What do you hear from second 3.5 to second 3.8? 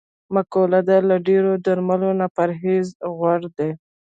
دی.